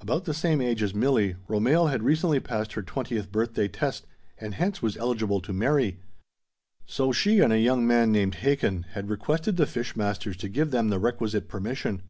[0.00, 4.04] About the same age as Milli, Romehl had recently passed her twentieth birthday test
[4.36, 6.00] and hence was eligible to marry;
[6.86, 10.72] so she and a young man named Hakin had requested the fish masters to give
[10.72, 12.02] them the requisite permission.